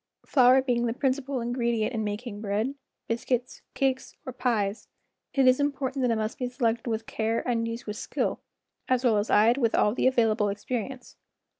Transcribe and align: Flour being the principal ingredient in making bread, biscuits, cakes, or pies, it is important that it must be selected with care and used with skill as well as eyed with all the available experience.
Flour 0.25 0.63
being 0.63 0.87
the 0.87 0.93
principal 0.95 1.41
ingredient 1.41 1.93
in 1.93 2.03
making 2.03 2.41
bread, 2.41 2.73
biscuits, 3.07 3.61
cakes, 3.75 4.15
or 4.25 4.33
pies, 4.33 4.87
it 5.35 5.47
is 5.47 5.59
important 5.59 6.01
that 6.01 6.09
it 6.09 6.15
must 6.15 6.39
be 6.39 6.49
selected 6.49 6.87
with 6.89 7.05
care 7.05 7.47
and 7.47 7.67
used 7.67 7.85
with 7.85 7.97
skill 7.97 8.41
as 8.89 9.03
well 9.05 9.17
as 9.19 9.29
eyed 9.29 9.59
with 9.59 9.75
all 9.75 9.93
the 9.93 10.07
available 10.07 10.49
experience. 10.49 11.17